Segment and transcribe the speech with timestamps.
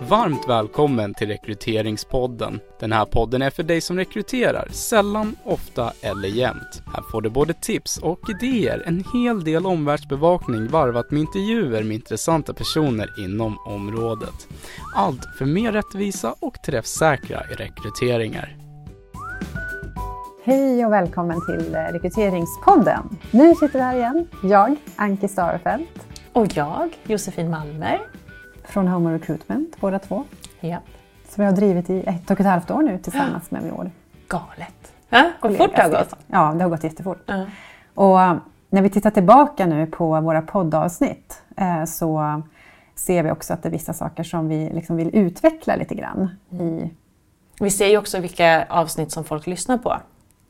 [0.00, 2.60] Varmt välkommen till Rekryteringspodden.
[2.80, 6.82] Den här podden är för dig som rekryterar, sällan, ofta eller jämt.
[6.94, 11.94] Här får du både tips och idéer, en hel del omvärldsbevakning varvat med intervjuer med
[11.94, 14.48] intressanta personer inom området.
[14.94, 18.56] Allt för mer rättvisa och träffsäkra rekryteringar.
[20.44, 23.18] Hej och välkommen till Rekryteringspodden.
[23.30, 26.06] Nu sitter vi här igen, jag, Anki Starefelt.
[26.32, 28.00] Och jag, Josefin Malmer.
[28.66, 30.24] Från Home Recruitment, båda två.
[30.60, 30.78] Ja.
[31.28, 33.90] Som vi har drivit i ett och ett halvt år nu tillsammans med år.
[34.28, 34.92] Galet.
[35.08, 36.14] Ja, vad fort det har gått.
[36.26, 37.22] Ja, det har gått jättefort.
[37.26, 37.46] Ja.
[37.94, 38.36] Och eh,
[38.70, 42.42] när vi tittar tillbaka nu på våra poddavsnitt eh, så
[42.94, 46.28] ser vi också att det är vissa saker som vi liksom vill utveckla lite grann.
[46.50, 46.90] I...
[47.60, 49.96] Vi ser ju också vilka avsnitt som folk lyssnar på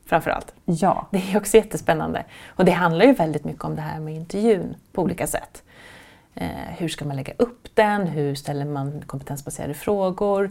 [0.07, 0.55] framförallt.
[0.65, 1.07] Ja.
[1.11, 2.25] Det är också jättespännande.
[2.49, 5.63] Och det handlar ju väldigt mycket om det här med intervjun på olika sätt.
[6.37, 8.07] Eh, hur ska man lägga upp den?
[8.07, 10.51] Hur ställer man kompetensbaserade frågor?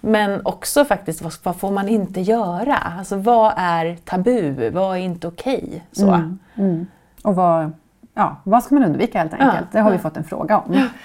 [0.00, 2.76] Men också faktiskt, vad, får man inte göra?
[2.76, 4.70] Alltså vad är tabu?
[4.70, 5.82] Vad är inte okej?
[5.92, 6.08] Okay?
[6.08, 6.86] Mm, mm.
[7.22, 7.72] Och vad,
[8.14, 9.54] ja, vad ska man undvika helt enkelt?
[9.54, 9.96] Ja, det har ja.
[9.96, 10.88] vi fått en fråga om.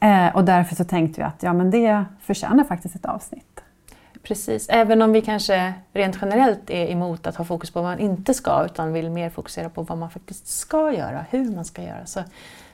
[0.00, 3.62] Eh, och därför så tänkte vi att ja, men det förtjänar faktiskt ett avsnitt.
[4.28, 7.98] Precis, även om vi kanske rent generellt är emot att ha fokus på vad man
[7.98, 11.82] inte ska utan vill mer fokusera på vad man faktiskt ska göra, hur man ska
[11.82, 12.06] göra.
[12.06, 12.20] Så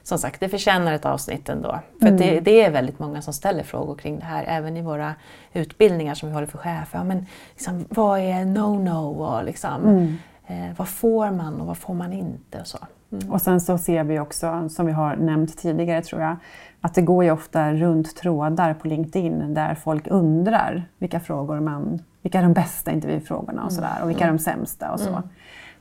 [0.03, 1.81] som sagt, det förtjänar ett avsnitt ändå.
[2.01, 2.19] För mm.
[2.19, 5.15] det, det, är väldigt många som ställer frågor kring det här, även i våra
[5.53, 6.99] utbildningar som vi håller för chefer.
[6.99, 10.17] Ja, men liksom, vad är no-no liksom, mm.
[10.47, 12.61] eh, vad får man och vad får man inte?
[12.61, 12.79] Och, så.
[13.13, 13.33] Mm.
[13.33, 16.37] och sen så ser vi också, som vi har nämnt tidigare tror jag,
[16.85, 22.03] att det går ju ofta runt trådar på LinkedIn där folk undrar vilka frågor man,
[22.23, 23.83] vilka är de bästa intervjufrågorna och mm.
[23.83, 25.09] sådär och vilka är de sämsta och så.
[25.09, 25.23] Mm.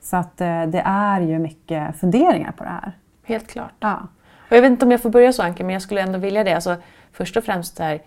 [0.02, 2.98] Så att eh, det är ju mycket funderingar på det här.
[3.24, 3.74] Helt klart.
[3.80, 4.08] Ja.
[4.50, 6.44] Och jag vet inte om jag får börja så Anke, men jag skulle ändå vilja
[6.44, 6.54] det.
[6.54, 6.76] Alltså,
[7.12, 8.02] först och främst där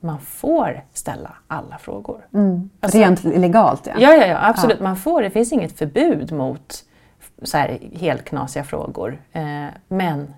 [0.00, 2.26] man får ställa alla frågor.
[2.34, 2.70] Mm.
[2.80, 3.92] Alltså, Rent legalt ja.
[3.98, 4.78] Ja, ja, ja absolut.
[4.78, 4.84] Ja.
[4.84, 5.22] Man får.
[5.22, 6.84] Det finns inget förbud mot
[7.42, 9.18] så här helt knasiga frågor.
[9.32, 10.34] Eh, men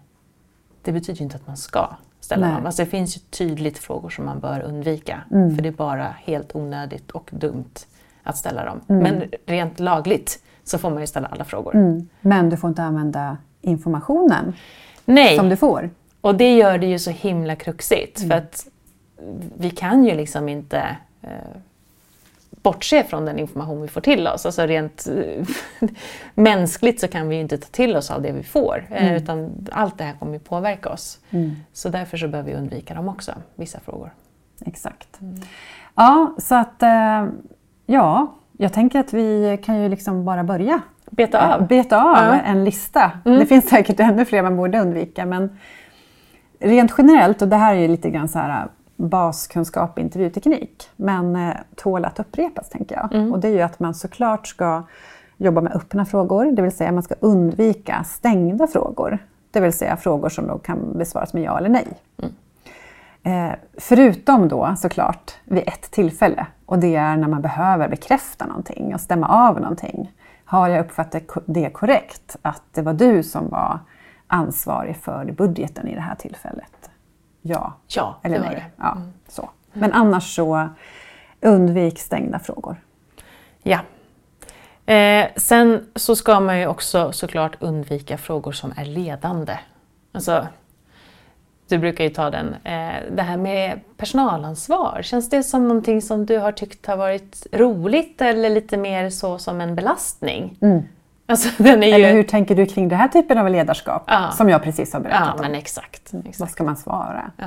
[0.85, 1.89] det betyder inte att man ska
[2.21, 2.55] ställa Nej.
[2.55, 2.67] dem.
[2.67, 5.21] Alltså, det finns ju tydligt frågor som man bör undvika.
[5.31, 5.57] Mm.
[5.57, 7.87] För det är bara helt onödigt och dumt
[8.23, 8.81] att ställa dem.
[8.89, 9.03] Mm.
[9.03, 11.75] Men rent lagligt så får man ju ställa alla frågor.
[11.75, 12.09] Mm.
[12.21, 14.53] Men du får inte använda informationen
[15.05, 15.37] Nej.
[15.37, 15.91] som du får.
[16.21, 18.31] Och det gör det ju så himla kruxigt mm.
[18.31, 18.67] för att
[19.59, 21.29] vi kan ju liksom inte eh,
[22.65, 24.47] bortse från den information vi får till oss.
[24.47, 25.89] Alltså rent eh,
[26.35, 29.23] mänskligt så kan vi ju inte ta till oss av det vi får eh, mm.
[29.23, 31.19] utan allt det här kommer påverka oss.
[31.31, 31.57] Mm.
[31.73, 34.15] Så därför så behöver vi undvika dem också, vissa frågor.
[34.67, 35.21] Exakt.
[35.21, 35.41] Mm.
[35.95, 37.27] Ja, så att eh,
[37.87, 40.81] ja, jag tänker att vi kan ju liksom bara börja
[41.11, 41.67] Beta av?
[41.67, 42.41] Beta av ja.
[42.41, 43.13] en lista.
[43.25, 43.39] Mm.
[43.39, 45.59] Det finns säkert ännu fler man borde undvika men
[46.59, 48.69] rent generellt, och det här är ju lite grann så här
[49.09, 53.15] baskunskap i intervjuteknik, men eh, tål att upprepas tänker jag.
[53.15, 53.33] Mm.
[53.33, 54.83] Och det är ju att man såklart ska
[55.37, 59.19] jobba med öppna frågor, det vill säga man ska undvika stängda frågor.
[59.51, 61.87] Det vill säga frågor som då kan besvaras med ja eller nej.
[62.23, 62.35] Mm.
[63.23, 68.95] Eh, förutom då såklart vid ett tillfälle och det är när man behöver bekräfta någonting
[68.95, 70.13] och stämma av någonting.
[70.45, 73.79] Har jag uppfattat det korrekt, att det var du som var
[74.27, 76.84] ansvarig för budgeten i det här tillfället?
[77.47, 78.55] Ja, ja eller nej?
[78.55, 78.65] Det.
[78.77, 79.13] Ja, mm.
[79.29, 79.51] så.
[79.73, 80.69] Men annars så
[81.41, 82.77] undvik stängda frågor.
[83.63, 83.79] Ja.
[84.95, 89.59] Eh, sen så ska man ju också såklart undvika frågor som är ledande.
[90.13, 90.47] Alltså,
[91.69, 92.55] du brukar ju ta den.
[92.55, 97.47] Eh, det här med personalansvar, känns det som någonting som du har tyckt har varit
[97.53, 100.59] roligt eller lite mer så som en belastning?
[100.61, 100.83] Mm.
[101.27, 101.69] Alltså, ju...
[101.69, 104.31] Eller hur tänker du kring den här typen av ledarskap ja.
[104.31, 105.41] som jag precis har berättat ja, om?
[105.41, 106.41] Men exakt, exakt.
[106.41, 107.31] Vad ska man svara?
[107.37, 107.47] Ja.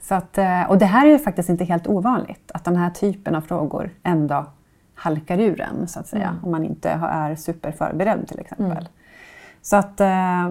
[0.00, 2.90] Så att, eh, och det här är ju faktiskt inte helt ovanligt, att den här
[2.90, 4.46] typen av frågor ändå
[4.94, 6.44] halkar ur en, så att säga, mm.
[6.44, 8.70] om man inte är superförberedd till exempel.
[8.70, 8.84] Mm.
[9.62, 10.48] Så att eh,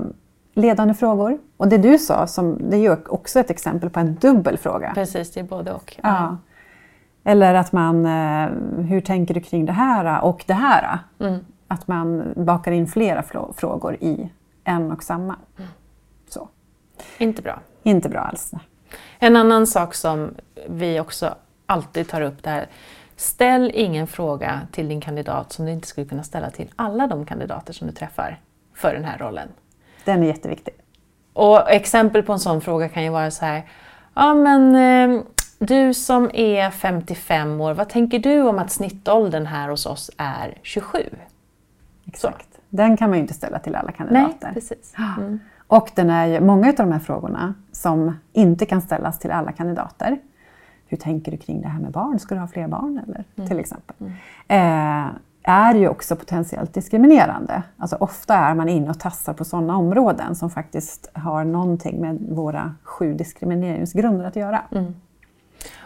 [0.54, 1.38] ledande frågor.
[1.58, 4.92] Och det du sa, som, det är ju också ett exempel på en dubbel fråga.
[4.94, 5.96] Precis, det är både och.
[6.04, 6.38] Ja.
[7.24, 8.50] Eller att man, eh,
[8.86, 11.00] hur tänker du kring det här och det här?
[11.20, 11.40] Mm.
[11.74, 13.24] Att man bakar in flera
[13.56, 14.30] frågor i
[14.64, 15.36] en och samma.
[15.58, 15.70] Mm.
[16.30, 16.50] Så.
[17.18, 17.60] Inte bra.
[17.84, 18.52] Inte bra alls.
[19.20, 20.36] En annan sak som
[20.70, 21.36] vi också
[21.66, 22.68] alltid tar upp det här.
[23.16, 27.26] Ställ ingen fråga till din kandidat som du inte skulle kunna ställa till alla de
[27.26, 28.40] kandidater som du träffar
[28.74, 29.48] för den här rollen.
[30.06, 30.74] Den är jätteviktig.
[31.34, 33.70] Och exempel på en sån fråga kan ju vara så här,
[34.14, 35.22] ja men eh,
[35.60, 40.58] du som är 55 år, vad tänker du om att snittåldern här hos oss är
[40.64, 41.10] 27?
[42.06, 42.54] Exakt.
[42.54, 42.60] Så.
[42.70, 44.38] Den kan man ju inte ställa till alla kandidater.
[44.42, 44.94] Nej, precis.
[45.18, 45.40] Mm.
[45.68, 50.20] Och den är många av de här frågorna som inte kan ställas till alla kandidater.
[50.88, 52.20] Hur tänker du kring det här med barn?
[52.20, 53.00] Ska du ha fler barn?
[53.08, 53.50] Eller, Mm.
[53.50, 53.96] Till exempel.
[54.48, 55.08] Eh,
[55.44, 57.64] är ju också potentiellt diskriminerande.
[57.78, 62.20] Alltså ofta är man inne och tassar på sådana områden som faktiskt har någonting med
[62.30, 64.62] våra sju diskrimineringsgrunder att göra.
[64.72, 64.96] Mm.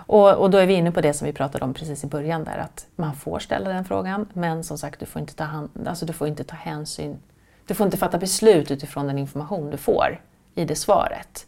[0.07, 2.43] Och, och då är vi inne på det som vi pratade om precis i början
[2.43, 5.69] där att man får ställa den frågan men som sagt du får inte ta, hand,
[5.87, 7.17] alltså, du får inte ta hänsyn,
[7.65, 10.21] du får inte fatta beslut utifrån den information du får
[10.55, 11.47] i det svaret.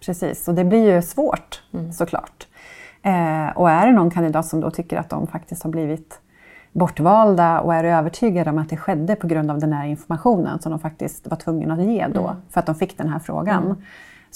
[0.00, 1.62] Precis, och det blir ju svårt
[1.94, 2.46] såklart.
[3.02, 6.20] Eh, och är det någon kandidat som då tycker att de faktiskt har blivit
[6.72, 10.70] bortvalda och är övertygade om att det skedde på grund av den här informationen som
[10.70, 13.82] de faktiskt var tvungna att ge då för att de fick den här frågan.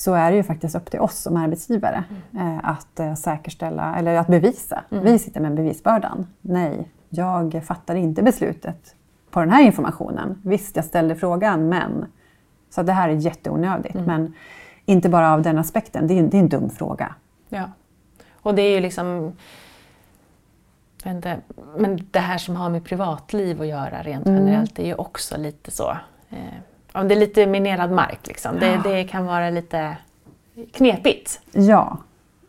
[0.00, 2.04] Så är det ju faktiskt upp till oss som arbetsgivare
[2.34, 4.84] eh, att eh, säkerställa, eller att bevisa.
[4.88, 6.26] Vi sitter med bevisbördan.
[6.40, 8.94] Nej, jag fattar inte beslutet
[9.30, 10.42] på den här informationen.
[10.44, 12.06] Visst, jag ställde frågan, men...
[12.70, 13.94] Så det här är jätteonödigt.
[13.94, 14.34] Men
[14.84, 17.14] inte bara av den aspekten, det är, det är en dum fråga.
[17.48, 17.70] Ja.
[18.32, 19.32] Och det är ju liksom
[21.04, 21.40] inte,
[21.76, 25.70] men det här som har med privatliv att göra rent generellt är ju också lite
[25.70, 25.90] så.
[26.30, 26.38] Eh,
[26.92, 28.58] ja, det är lite minerad mark liksom.
[28.60, 29.96] Det, det kan vara lite
[30.72, 31.40] knepigt.
[31.52, 31.98] Ja,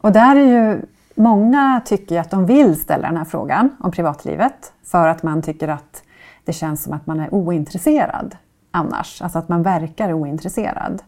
[0.02, 0.82] och där är ju
[1.16, 5.68] många tycker att de vill ställa den här frågan om privatlivet för att man tycker
[5.68, 6.04] att
[6.46, 8.36] det känns som att man är ointresserad
[8.72, 9.22] annars.
[9.22, 11.04] Alltså att man verkar ointresserad.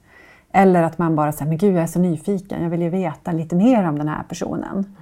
[0.51, 3.31] Eller att man bara säger, men gud jag är så nyfiken, jag vill ju veta
[3.31, 4.95] lite mer om den här personen.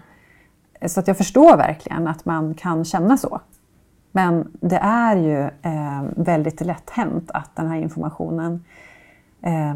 [0.85, 3.39] Så att jag förstår verkligen att man kan känna så.
[4.11, 8.63] Men det är ju eh, väldigt lätt hänt att den här informationen
[9.41, 9.75] eh,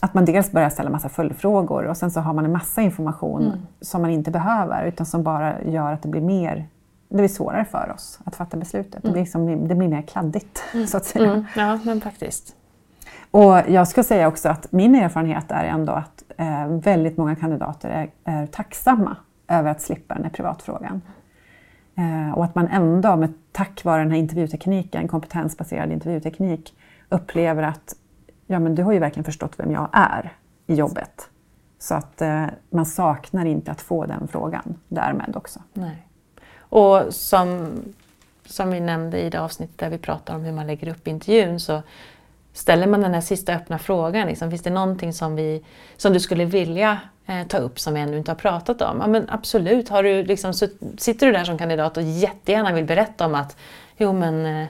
[0.00, 3.66] att man dels börjar ställa massa följdfrågor och sen så har man en massa information
[3.80, 6.66] som man inte behöver utan som bara gör att det blir mer
[7.12, 9.02] det blir svårare för oss att fatta beslutet.
[9.02, 11.30] Det, blir liksom, det blir mer kladdigt, så att säga.
[11.30, 11.44] Mm.
[11.56, 12.56] Ja, men faktiskt.
[13.30, 17.88] Och jag ska säga också att min erfarenhet är ändå att eh, väldigt många kandidater
[17.88, 19.16] är, är tacksamma
[19.48, 21.02] över att slippa den här privatfrågan.
[21.96, 26.74] Eh, och att man ändå, med, tack vare den här intervjutekniken, kompetensbaserad intervjuteknik,
[27.08, 27.96] upplever att
[28.46, 30.32] ja, men du har ju verkligen förstått vem jag är
[30.66, 31.28] i jobbet.
[31.78, 35.60] Så att eh, man saknar inte att få den frågan därmed också.
[35.72, 36.06] Nej.
[36.58, 37.70] Och som,
[38.46, 41.60] som vi nämnde i det avsnittet där vi pratar om hur man lägger upp intervjun
[41.60, 41.82] så
[42.52, 45.62] ställer man den här sista öppna frågan, liksom, finns det någonting som, vi,
[45.96, 48.98] som du skulle vilja eh, ta upp som vi ännu inte har pratat om?
[49.00, 50.66] Ja, men absolut, har du liksom, så,
[50.98, 53.56] sitter du där som kandidat och jättegärna vill berätta om att
[53.96, 54.66] jo men eh,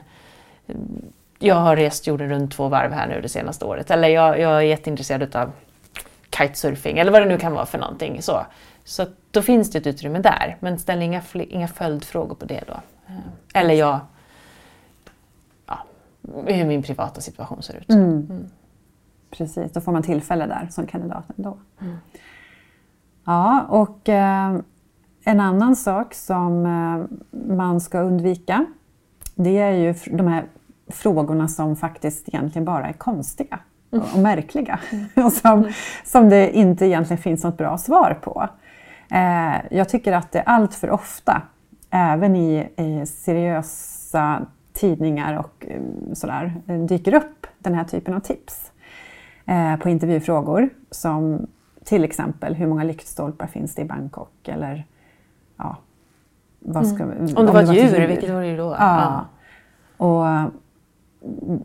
[1.39, 4.57] jag har rest jorden runt två varv här nu det senaste året eller jag, jag
[4.57, 5.51] är jätteintresserad av
[6.37, 8.21] kitesurfing eller vad det nu kan vara för någonting.
[8.21, 8.45] Så,
[8.83, 12.73] så då finns det ett utrymme där, men ställ inga, inga följdfrågor på det då.
[13.07, 13.99] Eh, eller jag,
[16.45, 17.89] hur min privata situation ser ut.
[19.31, 21.57] Precis, då får man tillfälle där som kandidat ändå.
[23.25, 24.57] Ja, och eh,
[25.23, 27.17] en annan sak som eh,
[27.55, 28.65] man ska undvika
[29.35, 30.45] det är ju de här
[30.87, 33.59] frågorna som faktiskt egentligen bara är konstiga
[33.89, 34.79] och, och märkliga
[35.15, 35.71] och som,
[36.03, 38.49] som det inte egentligen finns något bra svar på.
[39.11, 41.41] Eh, jag tycker att det allt för ofta,
[41.89, 45.81] även i, i seriösa tidningar och eh,
[46.13, 48.71] sådär, eh, dyker upp den här typen av tips
[49.45, 51.47] eh, på intervjufrågor som
[51.83, 54.85] till exempel hur många lyktstolpar finns det i Bangkok eller
[55.57, 55.77] ja,
[56.59, 57.37] vad ska, Mm.
[57.37, 58.75] Om det var ett djur, vilket var det då?
[58.79, 59.25] Ja.
[59.97, 60.51] Och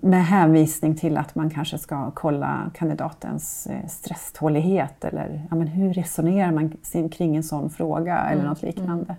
[0.01, 6.53] med hänvisning till att man kanske ska kolla kandidatens stresstålighet eller ja, men hur resonerar
[6.53, 6.77] man
[7.11, 9.17] kring en sån fråga eller något liknande.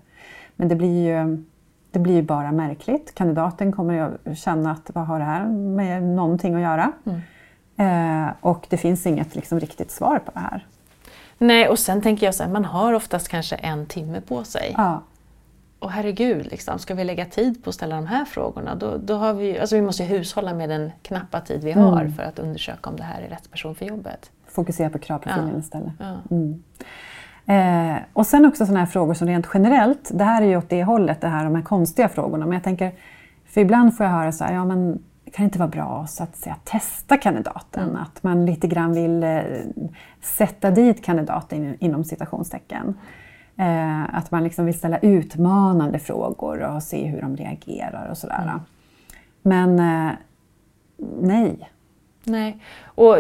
[0.56, 1.44] Men det blir ju
[1.92, 3.16] det blir bara märkligt.
[3.16, 6.92] Kandidaten kommer att känna att vad har det här med någonting att göra?
[7.78, 10.66] Eh, och det finns inget liksom, riktigt svar på det här.
[11.38, 14.74] Nej, och sen tänker jag så här, man har oftast kanske en timme på sig.
[14.78, 15.02] Ja,
[15.80, 18.76] Och herregud, liksom, ska vi lägga tid på att ställa de här frågorna?
[18.76, 22.24] Då, då har vi, alltså vi måste hushålla med den knappa tid vi har för
[22.24, 24.32] att undersöka om det här är rätt person för jobbet.
[24.48, 25.60] fokusera på kravprofilen Ja.
[25.60, 25.92] istället.
[26.00, 26.16] Ja.
[27.46, 30.70] Eh, och sen också sådana här frågor som rent generellt, det här är ju åt
[30.70, 32.46] det hållet, det här de här konstiga frågorna.
[32.46, 32.92] Men jag tänker,
[33.46, 36.24] för ibland får jag höra så här, ja men det kan inte vara bra så
[36.24, 37.98] att säga testa kandidaten?
[37.98, 39.42] Att man lite grann vill eh,
[40.22, 42.96] sätta dit kandidaten in, inom citationstecken.
[43.58, 48.60] Eh, att man liksom vill ställa utmanande frågor och se hur de reagerar och sådär.
[49.42, 50.12] Men eh,
[51.22, 51.70] nej.
[52.24, 53.18] Nej, och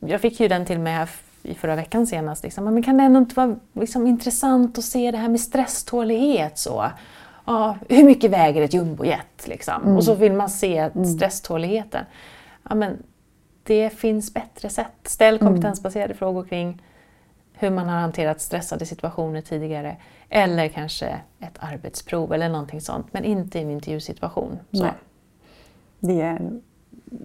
[0.00, 1.08] jag fick ju den till mig här
[1.46, 2.42] i förra veckan senast.
[2.42, 2.64] Liksom.
[2.64, 6.58] Men kan det ändå inte vara liksom, intressant att se det här med stresstålighet?
[6.58, 6.90] Så?
[7.44, 9.46] Ja, hur mycket väger ett jumbojet?
[9.48, 9.96] Liksom?
[9.96, 12.04] Och så vill man se stresståligheten.
[12.68, 13.02] Ja, men,
[13.66, 14.92] det finns bättre sätt.
[15.04, 16.18] Ställ kompetensbaserade mm.
[16.18, 16.82] frågor kring
[17.52, 19.96] hur man har hanterat stressade situationer tidigare.
[20.28, 24.58] Eller kanske ett arbetsprov eller någonting sånt, men inte i en intervjusituation.
[24.72, 24.82] Så.
[24.82, 24.92] Nej.
[26.00, 26.50] Det är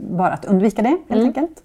[0.09, 1.25] bara att undvika det helt mm.
[1.25, 1.63] enkelt.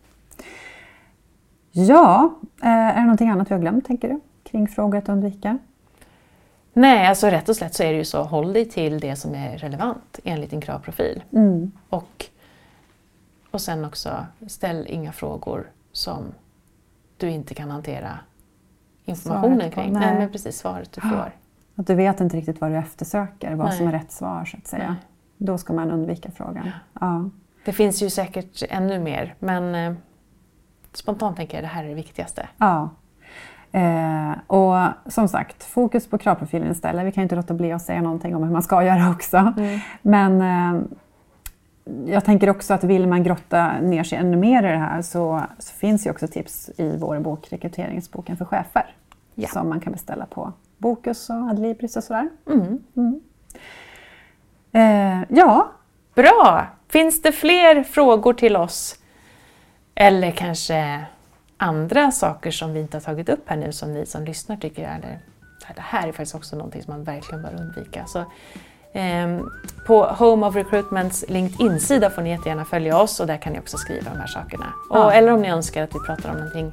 [1.78, 4.20] Ja, eh, är det någonting annat vi har glömt tänker du?
[4.42, 5.58] Kring frågor att undvika?
[6.72, 9.34] Nej, alltså rätt och slätt så är det ju så, håll dig till det som
[9.34, 11.22] är relevant enligt din kravprofil.
[11.32, 11.72] Mm.
[11.88, 12.26] Och,
[13.50, 16.24] och sen också, ställ inga frågor som
[17.16, 18.18] du inte kan hantera
[19.04, 19.92] informationen kring.
[19.92, 20.06] Nej.
[20.06, 20.18] nej.
[20.18, 21.32] men precis svaret du får.
[21.74, 23.78] Att du vet inte riktigt vad du eftersöker, vad nej.
[23.78, 24.88] som är rätt svar så att säga.
[24.88, 24.98] Nej.
[25.36, 26.66] Då ska man undvika frågan.
[26.66, 26.72] Ja.
[27.00, 27.30] ja.
[27.64, 29.96] Det finns ju säkert ännu mer men eh,
[30.96, 32.48] spontant tänker jag att det här är det viktigaste.
[32.58, 32.90] Ja.
[33.72, 34.74] Eh, och
[35.12, 37.06] som sagt, fokus på kravprofilen istället.
[37.06, 39.36] Vi kan ju inte låta bli att säga någonting om hur man ska göra också.
[39.36, 39.80] Mm.
[40.02, 40.82] Men eh,
[42.06, 45.42] jag tänker också att vill man grotta ner sig ännu mer i det här så,
[45.58, 48.94] så finns ju också tips i vår bok Rekryteringsboken för chefer.
[49.34, 49.48] Ja.
[49.48, 52.28] Som man kan beställa på Bokus och Adlibris och sådär.
[52.46, 52.78] Mm.
[52.96, 53.20] Mm.
[54.72, 55.72] Eh, ja.
[56.14, 56.66] Bra!
[56.88, 58.98] Finns det fler frågor till oss?
[59.96, 61.06] Eller kanske
[61.56, 64.82] andra saker som vi inte har tagit upp här nu som ni som lyssnar tycker
[64.82, 65.18] eller,
[65.74, 68.06] det här är faktiskt också någonting som man verkligen bör undvika.
[68.06, 68.18] Så,
[68.98, 69.40] eh,
[69.86, 73.76] på Home of Recruitments LinkedIn-sida får ni jättegärna följa oss och där kan ni också
[73.78, 74.72] skriva de här sakerna.
[74.90, 75.12] Och, ja.
[75.12, 76.72] Eller om ni önskar att vi pratar om någonting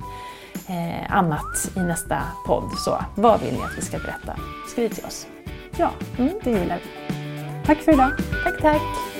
[0.67, 2.71] eh, annat i nästa podd.
[2.77, 4.35] Så vad vill ni att vi ska berätta?
[4.71, 5.27] Skriv till oss.
[5.77, 6.33] Ja, mm.
[6.43, 7.13] det gillar vi.
[7.65, 8.11] Tack för idag.
[8.43, 9.12] Tack, tack.